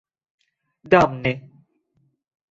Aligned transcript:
damne 0.91 1.33